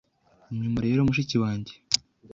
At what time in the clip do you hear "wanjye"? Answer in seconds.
1.43-1.73